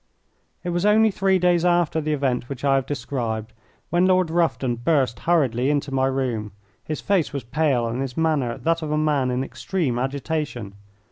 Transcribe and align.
It 0.63 0.69
was 0.69 0.83
only 0.83 1.11
three 1.11 1.37
days 1.37 1.63
after 1.63 2.01
the 2.01 2.11
event 2.11 2.49
which 2.49 2.65
I 2.65 2.73
have 2.73 2.87
described 2.87 3.53
when 3.91 4.07
Lord 4.07 4.31
Rufton 4.31 4.77
burst 4.77 5.19
hurriedly 5.29 5.69
into 5.69 5.93
my 5.93 6.07
room. 6.07 6.53
His 6.83 7.01
face 7.01 7.31
was 7.31 7.43
pale 7.43 7.85
and 7.85 8.01
his 8.01 8.17
manner 8.17 8.57
that 8.57 8.81
of 8.81 8.89
a 8.91 8.97
man 8.97 9.29
in 9.29 9.43
extreme 9.43 9.99
agitation. 9.99 10.73